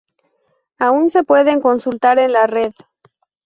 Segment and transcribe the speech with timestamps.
[0.79, 2.73] Aún se pueden consultar en la red.